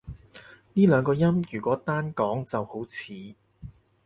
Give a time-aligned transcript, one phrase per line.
[0.73, 3.35] 呢兩個音如果單講就好似